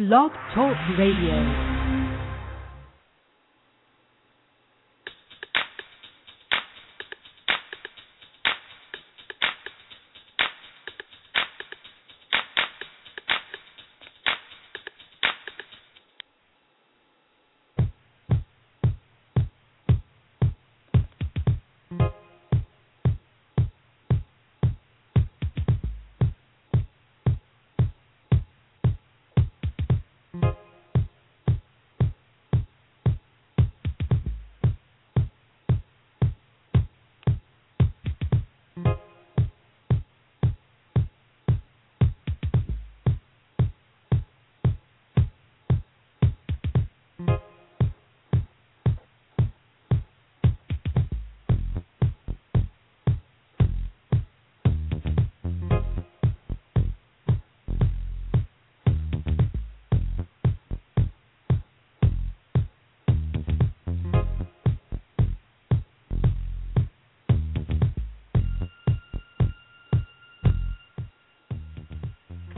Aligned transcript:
Blog 0.00 0.32
Talk 0.54 0.78
Radio. 0.96 1.69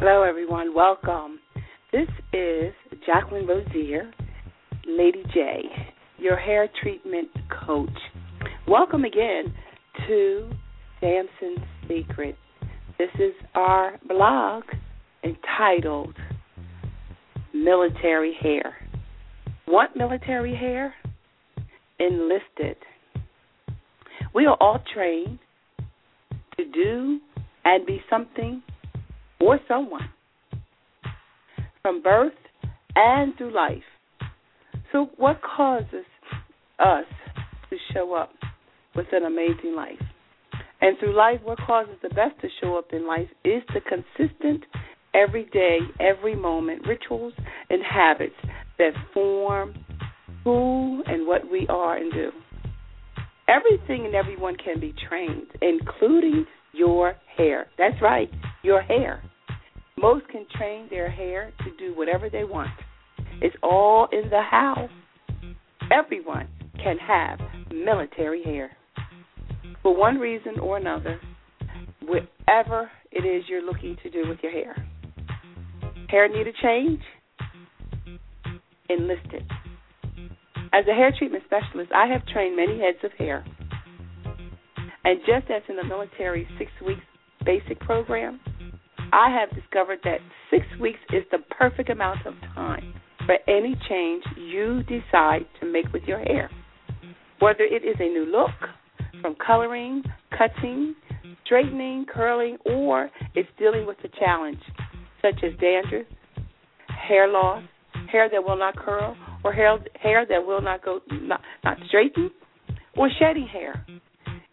Hello, 0.05 0.25
everyone. 0.25 0.75
Welcome. 0.75 1.39
This 1.93 2.09
is 2.33 2.75
Jacqueline 3.07 3.47
Rozier, 3.47 4.11
Lady 4.85 5.23
J, 5.33 5.63
your 6.19 6.37
hair 6.37 6.69
treatment 6.83 7.29
coach. 7.65 7.89
Welcome 8.67 9.05
again 9.05 9.55
to 10.09 10.51
Samson's 10.99 11.65
Secret. 11.87 12.35
This 12.99 13.11
is 13.15 13.33
our 13.55 13.97
blog 14.09 14.65
entitled 15.23 16.17
Military 17.55 18.35
Hair. 18.43 18.75
Want 19.69 19.97
military 19.97 20.57
hair? 20.57 20.95
Enlisted. 22.01 22.77
We 24.35 24.47
are 24.47 24.57
all 24.61 24.83
trained 24.93 25.39
to 26.57 26.65
do 26.73 27.21
and 27.65 27.87
be 27.87 28.03
something 28.11 28.65
or 29.43 29.59
someone 29.67 30.09
from 31.83 32.01
birth 32.01 32.33
and 32.95 33.37
through 33.37 33.53
life. 33.53 33.83
So, 34.93 35.11
what 35.17 35.41
causes 35.43 36.07
us 36.79 37.07
to 37.71 37.77
show 37.93 38.15
up 38.15 38.31
with 38.95 39.07
an 39.13 39.25
amazing 39.25 39.75
life? 39.75 39.99
And 40.81 40.97
through 40.99 41.17
life, 41.17 41.41
what 41.43 41.59
causes 41.59 41.97
the 42.03 42.09
best 42.11 42.41
to 42.43 42.49
show 42.61 42.77
up 42.77 42.93
in 42.93 43.07
life 43.07 43.29
is 43.45 43.63
the 43.75 43.81
consistent, 43.81 44.65
everyday, 45.15 45.79
every 45.99 46.37
moment 46.37 46.83
rituals 46.87 47.33
and 47.71 47.83
habits 47.83 48.35
that 48.79 48.93
form 49.13 49.75
who 50.45 51.03
and 51.07 51.27
what 51.27 51.51
we 51.51 51.67
are 51.69 51.97
and 51.97 52.13
do. 52.13 52.31
Everything 53.49 54.07
and 54.07 54.15
everyone 54.15 54.57
can 54.57 54.79
be 54.79 54.95
trained, 55.09 55.47
including 55.61 56.47
your 56.73 57.15
hair. 57.37 57.67
That's 57.77 58.01
right, 58.01 58.31
your 58.63 58.83
hair. 58.83 59.23
Most 60.03 60.27
can 60.29 60.45
train 60.59 60.89
their 60.91 61.09
hair 61.09 61.53
to 61.61 61.71
do 61.79 61.97
whatever 61.97 62.29
they 62.29 62.43
want. 62.43 62.71
It's 63.41 63.55
all 63.63 64.09
in 64.13 64.29
the 64.31 64.43
how. 64.43 64.89
Everyone 65.93 66.49
can 66.83 66.99
have 66.99 67.39
military 67.73 68.43
hair. 68.43 68.77
For 69.81 69.97
one 69.97 70.19
reason 70.19 70.59
or 70.59 70.77
another, 70.77 71.21
whatever 72.03 72.91
it 73.13 73.25
is 73.25 73.45
you're 73.49 73.65
looking 73.65 73.97
to 74.03 74.11
do 74.11 74.29
with 74.29 74.39
your 74.43 74.51
hair. 74.51 74.75
Hair 76.09 76.29
need 76.29 76.49
a 76.49 76.53
change? 76.61 77.01
Enlist 78.91 79.27
it. 79.33 79.45
As 80.73 80.85
a 80.91 80.95
hair 80.95 81.13
treatment 81.17 81.45
specialist, 81.47 81.93
I 81.95 82.07
have 82.07 82.27
trained 82.27 82.57
many 82.57 82.81
heads 82.81 82.99
of 83.05 83.13
hair. 83.13 83.45
And 85.05 85.21
just 85.21 85.49
as 85.51 85.63
in 85.69 85.77
the 85.77 85.85
military 85.85 86.49
six 86.59 86.73
weeks 86.85 87.03
basic 87.45 87.79
program, 87.81 88.41
I 89.13 89.29
have 89.29 89.55
discovered 89.55 89.99
that 90.05 90.19
six 90.51 90.65
weeks 90.81 90.99
is 91.11 91.23
the 91.31 91.39
perfect 91.51 91.91
amount 91.91 92.27
of 92.27 92.35
time 92.55 92.95
for 93.27 93.37
any 93.47 93.77
change 93.89 94.25
you 94.37 94.83
decide 94.85 95.47
to 95.61 95.71
make 95.71 95.93
with 95.93 96.03
your 96.05 96.19
hair. 96.19 96.51
Whether 97.39 97.65
it 97.65 97.85
is 97.85 97.97
a 98.01 98.09
new 98.09 98.25
look, 98.25 98.51
from 99.21 99.37
coloring, 99.45 100.03
cutting, 100.37 100.95
straightening, 101.45 102.07
curling, 102.13 102.57
or 102.65 103.11
it's 103.35 103.49
dealing 103.59 103.87
with 103.87 103.99
a 104.05 104.09
challenge 104.19 104.61
such 105.21 105.45
as 105.45 105.53
dandruff, 105.61 106.07
hair 106.89 107.29
loss, 107.29 107.63
hair 108.11 108.29
that 108.31 108.43
will 108.43 108.59
not 108.59 108.77
curl, 108.77 109.17
or 109.45 109.53
hair 109.53 109.79
hair 110.01 110.27
that 110.27 110.45
will 110.45 110.63
not 110.63 110.85
go 110.85 111.01
not, 111.11 111.41
not 111.63 111.77
straighten, 111.89 112.31
or 112.97 113.09
shedding 113.19 113.47
hair. 113.47 113.87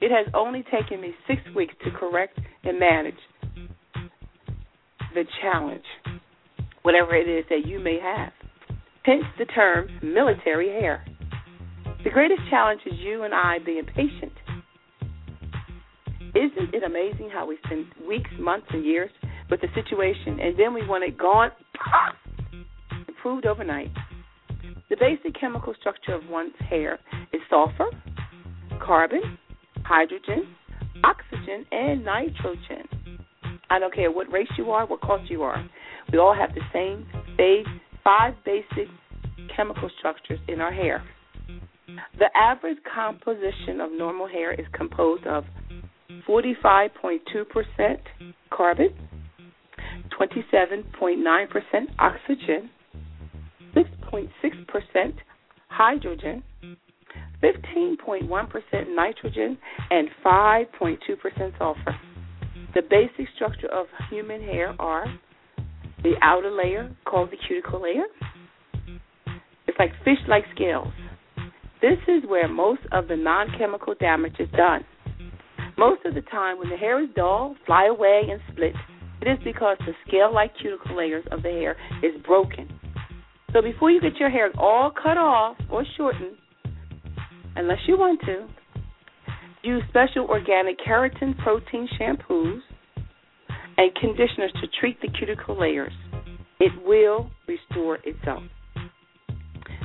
It 0.02 0.12
has 0.12 0.31
only 0.34 0.64
taken 0.72 1.02
me 1.02 1.14
six 1.28 1.41
weeks 1.56 1.74
to 1.84 1.91
correct 1.91 2.40
and 2.64 2.80
manage 2.80 3.18
the 5.14 5.24
challenge, 5.42 5.84
whatever 6.84 7.16
it 7.16 7.28
is 7.28 7.46
that 7.50 7.68
you 7.68 7.80
may 7.80 8.00
have. 8.00 8.31
Hence 9.03 9.24
the 9.38 9.46
term 9.46 9.88
military 10.03 10.70
hair. 10.70 11.06
The 12.03 12.09
greatest 12.09 12.42
challenge 12.50 12.81
is 12.86 12.94
you 13.00 13.24
and 13.24 13.34
I 13.34 13.58
being 13.66 13.86
patient. 13.86 14.31
Isn't 16.36 16.74
it 16.74 16.84
amazing 16.84 17.30
how 17.34 17.47
we 17.47 17.58
spend 17.66 17.88
weeks, 18.08 18.30
months, 18.40 18.68
and 18.70 18.86
years 18.86 19.09
with 19.50 19.62
the 19.62 19.68
situation 19.74 20.40
and 20.40 20.58
then 20.58 20.74
we 20.74 20.86
want 20.86 21.03
it 21.03 21.18
gone, 21.18 21.52
improved 23.08 23.46
overnight? 23.46 23.90
The 24.90 24.96
basic 25.00 25.40
chemical 25.40 25.74
structure 25.80 26.14
of 26.14 26.22
one's 26.30 26.53
hair 26.70 27.00
is 27.31 27.41
sulfur, 27.50 27.90
carbon, 28.80 29.38
hydrogen, 29.84 30.56
oxygen, 31.03 31.66
and 31.72 32.03
nitrogen. 32.03 32.88
I 33.69 33.80
don't 33.80 33.94
care 33.94 34.12
what 34.12 34.31
race 34.31 34.50
you 34.57 34.72
are, 34.72 34.85
what 34.85 35.02
culture 35.02 35.25
you 35.30 35.44
are. 35.44 35.63
We 36.12 36.18
all 36.18 36.34
have 36.34 36.53
the 36.56 36.62
same 36.74 37.06
base, 37.38 37.68
five 38.03 38.34
basic 38.46 38.88
chemical 39.56 39.90
structures 40.00 40.40
in 40.47 40.62
our 40.62 40.72
hair. 40.72 41.03
The 42.18 42.29
average 42.35 42.78
composition 42.94 43.81
of 43.81 43.91
normal 43.91 44.28
hair 44.28 44.53
is 44.53 44.66
composed 44.74 45.25
of 45.25 45.44
45.2% 46.28 47.97
carbon, 48.52 48.90
27.9% 50.19 51.56
oxygen, 52.00 52.69
6.6% 53.75 55.13
hydrogen, 55.68 56.44
15.1% 57.44 58.96
nitrogen, 58.96 59.58
and 59.91 60.09
5.2% 60.25 61.58
sulfur. 61.58 61.96
The 62.75 62.81
basic 62.84 63.34
structure 63.35 63.68
of 63.68 63.88
human 64.12 64.41
hair 64.41 64.75
are 64.80 65.06
the 66.03 66.13
outer 66.22 66.52
layer 66.52 66.91
called 67.06 67.31
the 67.31 67.38
cuticle 67.47 67.81
layer. 67.81 68.03
It's 69.67 69.78
like 69.79 69.91
fish 70.03 70.20
like 70.28 70.43
scales. 70.53 70.88
This 71.82 71.97
is 72.08 72.23
where 72.28 72.47
most 72.47 72.82
of 72.91 73.08
the 73.08 73.16
non 73.16 73.47
chemical 73.58 73.96
damage 73.99 74.35
is 74.40 74.49
done. 74.55 74.85
Most 75.78 76.05
of 76.05 76.14
the 76.14 76.22
time, 76.22 76.59
when 76.59 76.70
the 76.70 76.78
hair 76.78 77.02
is 77.02 77.09
dull, 77.16 77.55
fly 77.66 77.88
away, 77.88 78.23
and 78.29 78.40
split, 78.52 78.73
it 79.22 79.28
is 79.28 79.40
because 79.43 79.78
the 79.79 79.93
scale 80.08 80.34
like 80.34 80.52
cuticle 80.61 80.97
layers 80.97 81.26
of 81.32 81.41
the 81.41 81.49
hair 81.49 81.76
is 82.03 82.22
broken. 82.26 82.70
So 83.53 83.61
before 83.61 83.90
you 83.90 83.99
get 83.99 84.17
your 84.17 84.29
hair 84.29 84.52
all 84.58 84.91
cut 84.91 85.17
off 85.17 85.58
or 85.72 85.84
shortened, 85.97 86.35
unless 87.55 87.79
you 87.88 87.97
want 87.97 88.20
to, 88.22 88.47
Use 89.61 89.84
special 89.90 90.26
organic 90.26 90.79
keratin 90.79 91.38
protein 91.40 91.88
shampoos 91.99 92.61
and 93.79 93.96
conditioners 93.96 94.52
to 94.59 94.67
treat 94.78 94.99
the 95.02 95.08
cuticle 95.08 95.58
layers. 95.58 95.93
It 96.59 96.73
will 96.85 97.31
restore 97.47 97.99
itself. 98.03 98.43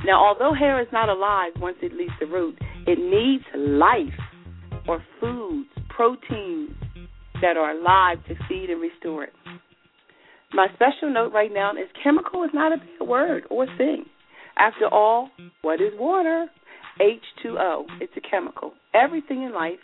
Now, 0.05 0.21
although 0.21 0.53
hair 0.53 0.81
is 0.81 0.87
not 0.91 1.07
alive 1.07 1.53
once 1.61 1.77
it 1.81 1.93
leaves 1.93 2.11
the 2.19 2.25
root, 2.25 2.57
it 2.85 2.99
needs 2.99 3.45
life 3.55 4.19
or 4.85 5.01
foods, 5.21 5.69
proteins 5.87 6.71
that 7.41 7.55
are 7.55 7.71
alive 7.71 8.17
to 8.27 8.35
feed 8.49 8.69
and 8.69 8.81
restore 8.81 9.23
it. 9.23 9.33
My 10.53 10.67
special 10.75 11.11
note 11.11 11.31
right 11.31 11.51
now 11.53 11.71
is 11.71 11.87
chemical 12.03 12.43
is 12.43 12.51
not 12.53 12.73
a 12.73 12.77
bad 12.77 13.07
word 13.07 13.43
or 13.49 13.65
thing. 13.77 14.03
After 14.57 14.87
all, 14.87 15.29
what 15.61 15.79
is 15.79 15.93
water? 15.97 16.47
H2O. 16.99 17.85
It's 18.01 18.13
a 18.17 18.29
chemical. 18.29 18.73
Everything 18.93 19.43
in 19.43 19.53
life 19.53 19.79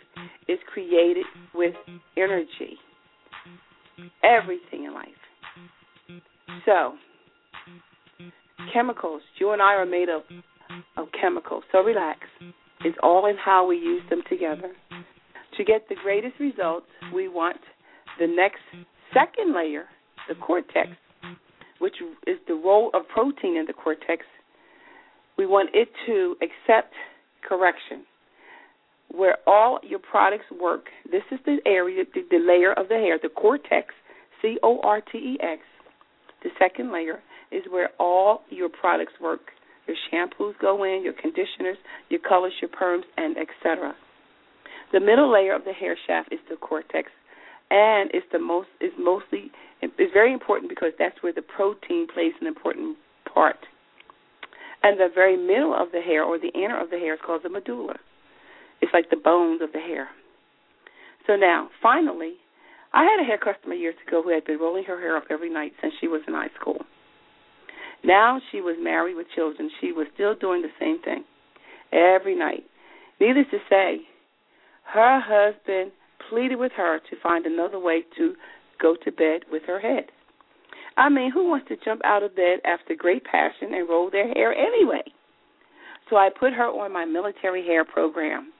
is 0.48 0.58
created 0.72 1.24
with 1.54 1.74
energy. 2.16 2.78
Everything 4.22 4.84
in 4.84 4.94
life. 4.94 5.08
So, 6.64 6.94
chemicals. 8.72 9.22
You 9.38 9.52
and 9.52 9.62
I 9.62 9.74
are 9.74 9.86
made 9.86 10.08
of 10.08 10.22
of 10.96 11.08
chemicals. 11.18 11.64
So 11.72 11.80
relax. 11.80 12.20
It's 12.84 12.96
all 13.02 13.26
in 13.26 13.36
how 13.36 13.66
we 13.66 13.76
use 13.76 14.02
them 14.10 14.22
together. 14.28 14.72
To 15.56 15.64
get 15.64 15.88
the 15.88 15.96
greatest 16.02 16.34
results, 16.40 16.86
we 17.14 17.28
want 17.28 17.58
the 18.18 18.26
next 18.26 18.60
second 19.12 19.54
layer, 19.54 19.84
the 20.28 20.34
cortex, 20.34 20.88
which 21.78 21.96
is 22.26 22.38
the 22.48 22.54
role 22.54 22.90
of 22.94 23.02
protein 23.08 23.56
in 23.56 23.66
the 23.66 23.72
cortex. 23.72 24.24
We 25.36 25.46
want 25.46 25.70
it 25.74 25.88
to 26.06 26.36
accept 26.42 26.94
correction. 27.46 28.04
Where 29.10 29.36
all 29.46 29.78
your 29.82 29.98
products 29.98 30.46
work, 30.58 30.86
this 31.10 31.22
is 31.30 31.38
the 31.44 31.58
area, 31.66 32.04
the, 32.14 32.22
the 32.30 32.38
layer 32.38 32.72
of 32.72 32.88
the 32.88 32.94
hair, 32.94 33.18
the 33.22 33.28
cortex, 33.28 33.94
C 34.40 34.58
O 34.62 34.80
R 34.82 35.00
T 35.00 35.18
E 35.18 35.38
X. 35.42 35.62
The 36.42 36.50
second 36.58 36.92
layer 36.92 37.20
is 37.50 37.62
where 37.70 37.90
all 37.98 38.42
your 38.48 38.68
products 38.68 39.12
work. 39.20 39.40
Your 39.86 39.96
shampoos 40.10 40.58
go 40.60 40.84
in, 40.84 41.02
your 41.02 41.12
conditioners, 41.12 41.76
your 42.08 42.20
colors, 42.20 42.52
your 42.60 42.70
perms, 42.70 43.02
and 43.16 43.36
etc. 43.36 43.94
The 44.92 45.00
middle 45.00 45.32
layer 45.32 45.54
of 45.54 45.64
the 45.64 45.72
hair 45.72 45.96
shaft 46.06 46.32
is 46.32 46.38
the 46.48 46.56
cortex, 46.56 47.10
and 47.70 48.10
it's 48.12 48.26
the 48.32 48.38
most 48.38 48.68
is 48.80 48.92
mostly 48.98 49.50
it's 49.82 50.12
very 50.12 50.32
important 50.32 50.68
because 50.68 50.92
that's 50.98 51.22
where 51.22 51.32
the 51.32 51.42
protein 51.42 52.06
plays 52.12 52.32
an 52.40 52.46
important 52.46 52.96
part. 53.32 53.56
And 54.82 54.98
the 54.98 55.08
very 55.12 55.36
middle 55.36 55.74
of 55.74 55.92
the 55.92 56.00
hair 56.00 56.24
or 56.24 56.38
the 56.38 56.52
inner 56.54 56.80
of 56.80 56.90
the 56.90 56.98
hair 56.98 57.14
is 57.14 57.20
called 57.24 57.42
the 57.42 57.48
medulla. 57.48 57.96
It's 58.82 58.92
like 58.92 59.08
the 59.10 59.16
bones 59.16 59.62
of 59.62 59.72
the 59.72 59.78
hair. 59.78 60.08
So 61.26 61.36
now, 61.36 61.70
finally, 61.80 62.34
I 62.92 63.04
had 63.04 63.22
a 63.22 63.24
hair 63.24 63.38
customer 63.38 63.74
years 63.74 63.94
ago 64.06 64.22
who 64.22 64.30
had 64.30 64.44
been 64.44 64.58
rolling 64.58 64.84
her 64.84 65.00
hair 65.00 65.16
up 65.16 65.24
every 65.30 65.50
night 65.50 65.72
since 65.80 65.94
she 66.00 66.08
was 66.08 66.20
in 66.28 66.34
high 66.34 66.50
school. 66.60 66.84
Now 68.04 68.40
she 68.50 68.60
was 68.60 68.76
married 68.80 69.14
with 69.14 69.28
children. 69.34 69.70
She 69.80 69.92
was 69.92 70.08
still 70.14 70.34
doing 70.34 70.62
the 70.62 70.74
same 70.80 71.00
thing 71.00 71.24
every 71.92 72.36
night. 72.36 72.64
Needless 73.20 73.46
to 73.52 73.58
say, 73.70 74.00
her 74.92 75.20
husband 75.20 75.92
pleaded 76.28 76.56
with 76.56 76.72
her 76.76 76.98
to 76.98 77.16
find 77.22 77.46
another 77.46 77.78
way 77.78 78.02
to 78.18 78.34
go 78.80 78.96
to 79.04 79.12
bed 79.12 79.42
with 79.50 79.62
her 79.66 79.78
head. 79.78 80.06
I 80.96 81.08
mean, 81.08 81.30
who 81.30 81.48
wants 81.48 81.68
to 81.68 81.76
jump 81.82 82.02
out 82.04 82.22
of 82.22 82.34
bed 82.34 82.58
after 82.64 82.94
great 82.96 83.24
passion 83.24 83.72
and 83.72 83.88
roll 83.88 84.10
their 84.10 84.28
hair 84.34 84.52
anyway? 84.52 85.04
So 86.10 86.16
I 86.16 86.28
put 86.28 86.52
her 86.52 86.66
on 86.66 86.92
my 86.92 87.04
military 87.04 87.64
hair 87.64 87.84
program. 87.84 88.52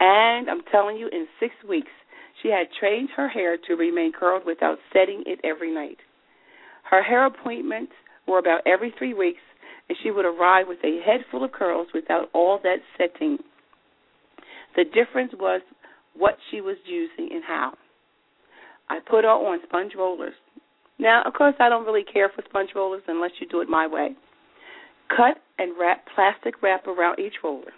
And 0.00 0.50
I'm 0.50 0.62
telling 0.70 0.96
you, 0.96 1.08
in 1.08 1.26
six 1.40 1.54
weeks, 1.68 1.90
she 2.42 2.48
had 2.48 2.66
trained 2.78 3.08
her 3.16 3.28
hair 3.28 3.56
to 3.66 3.74
remain 3.74 4.12
curled 4.12 4.44
without 4.44 4.78
setting 4.92 5.22
it 5.26 5.40
every 5.42 5.74
night. 5.74 5.98
Her 6.90 7.02
hair 7.02 7.26
appointments 7.26 7.92
were 8.28 8.38
about 8.38 8.60
every 8.66 8.94
three 8.98 9.14
weeks, 9.14 9.40
and 9.88 9.96
she 10.02 10.10
would 10.10 10.24
arrive 10.24 10.66
with 10.68 10.78
a 10.84 11.00
head 11.04 11.20
full 11.30 11.44
of 11.44 11.52
curls 11.52 11.88
without 11.94 12.28
all 12.34 12.60
that 12.62 12.78
setting. 12.98 13.38
The 14.76 14.84
difference 14.84 15.32
was 15.38 15.62
what 16.14 16.36
she 16.50 16.60
was 16.60 16.76
using 16.84 17.34
and 17.34 17.42
how. 17.44 17.72
I 18.88 18.98
put 19.00 19.24
her 19.24 19.30
on 19.30 19.58
sponge 19.66 19.92
rollers. 19.96 20.34
Now, 20.98 21.22
of 21.26 21.34
course, 21.34 21.54
I 21.58 21.68
don't 21.68 21.84
really 21.84 22.04
care 22.04 22.30
for 22.34 22.42
sponge 22.48 22.70
rollers 22.74 23.02
unless 23.08 23.32
you 23.40 23.46
do 23.48 23.60
it 23.60 23.68
my 23.68 23.86
way. 23.86 24.10
Cut 25.08 25.38
and 25.58 25.74
wrap 25.78 26.04
plastic 26.14 26.62
wrap 26.62 26.86
around 26.86 27.18
each 27.18 27.34
roller. 27.42 27.72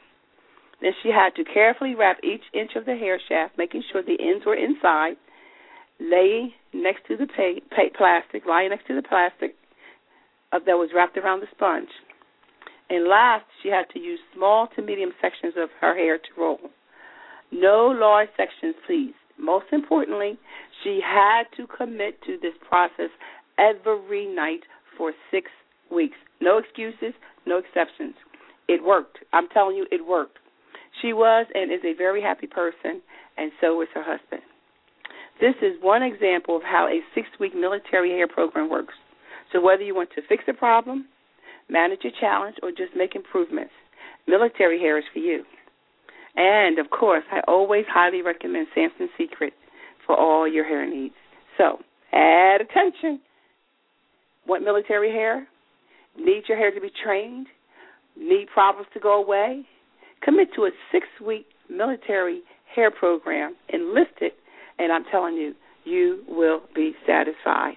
Then 0.80 0.92
she 1.02 1.10
had 1.10 1.34
to 1.36 1.44
carefully 1.44 1.94
wrap 1.94 2.18
each 2.22 2.42
inch 2.54 2.72
of 2.76 2.84
the 2.84 2.94
hair 2.94 3.20
shaft, 3.28 3.58
making 3.58 3.82
sure 3.90 4.02
the 4.02 4.18
ends 4.20 4.46
were 4.46 4.54
inside, 4.54 5.16
lay 6.00 6.54
next 6.72 7.06
to 7.08 7.16
the 7.16 7.26
plastic, 7.96 8.46
lying 8.46 8.70
next 8.70 8.86
to 8.86 8.94
the 8.94 9.02
plastic, 9.02 9.56
uh, 10.52 10.58
that 10.64 10.78
was 10.78 10.90
wrapped 10.94 11.16
around 11.16 11.40
the 11.40 11.46
sponge. 11.50 11.88
And 12.90 13.08
last, 13.08 13.44
she 13.62 13.68
had 13.68 13.88
to 13.92 13.98
use 13.98 14.20
small 14.34 14.68
to 14.76 14.82
medium 14.82 15.10
sections 15.20 15.54
of 15.56 15.68
her 15.80 15.94
hair 15.94 16.16
to 16.16 16.40
roll. 16.40 16.58
No 17.50 17.88
large 17.88 18.28
sections, 18.36 18.74
please. 18.86 19.14
Most 19.38 19.66
importantly, 19.72 20.38
she 20.82 21.00
had 21.04 21.44
to 21.56 21.66
commit 21.66 22.20
to 22.22 22.38
this 22.40 22.54
process 22.66 23.10
every 23.58 24.26
night 24.26 24.60
for 24.96 25.12
six 25.30 25.50
weeks. 25.90 26.16
No 26.40 26.58
excuses, 26.58 27.14
no 27.46 27.58
exceptions. 27.58 28.14
It 28.68 28.82
worked. 28.82 29.18
I'm 29.32 29.48
telling 29.48 29.76
you, 29.76 29.86
it 29.90 30.06
worked. 30.06 30.38
She 31.02 31.12
was 31.12 31.46
and 31.54 31.72
is 31.72 31.80
a 31.84 31.96
very 31.96 32.22
happy 32.22 32.46
person, 32.46 33.00
and 33.36 33.52
so 33.60 33.80
is 33.82 33.88
her 33.94 34.02
husband. 34.02 34.42
This 35.40 35.54
is 35.62 35.80
one 35.80 36.02
example 36.02 36.56
of 36.56 36.62
how 36.62 36.88
a 36.88 37.00
six 37.14 37.28
week 37.38 37.54
military 37.54 38.10
hair 38.10 38.26
program 38.26 38.68
works. 38.68 38.94
So 39.52 39.60
whether 39.60 39.82
you 39.82 39.94
want 39.94 40.10
to 40.16 40.22
fix 40.28 40.44
a 40.48 40.52
problem, 40.52 41.06
manage 41.68 42.04
a 42.04 42.20
challenge, 42.20 42.56
or 42.62 42.70
just 42.70 42.96
make 42.96 43.14
improvements, 43.14 43.72
military 44.26 44.80
hair 44.80 44.98
is 44.98 45.04
for 45.12 45.20
you. 45.20 45.44
And 46.36 46.78
of 46.78 46.90
course, 46.90 47.24
I 47.32 47.40
always 47.46 47.84
highly 47.88 48.22
recommend 48.22 48.66
Samson 48.74 49.08
Secret 49.16 49.52
for 50.06 50.16
all 50.16 50.46
your 50.48 50.64
hair 50.64 50.88
needs. 50.88 51.14
So, 51.56 51.78
add 52.12 52.60
attention. 52.60 53.20
Want 54.46 54.64
military 54.64 55.10
hair? 55.10 55.46
Need 56.18 56.44
your 56.48 56.58
hair 56.58 56.72
to 56.72 56.80
be 56.80 56.90
trained? 57.04 57.46
Need 58.16 58.48
problems 58.52 58.88
to 58.94 59.00
go 59.00 59.22
away? 59.22 59.64
Commit 60.22 60.48
to 60.56 60.62
a 60.64 60.70
six 60.92 61.06
week 61.24 61.46
military 61.68 62.42
hair 62.74 62.90
program, 62.90 63.54
enlist 63.72 64.20
it, 64.20 64.34
and 64.78 64.92
I'm 64.92 65.04
telling 65.10 65.34
you, 65.34 65.54
you 65.84 66.22
will 66.28 66.60
be 66.74 66.94
satisfied. 67.06 67.76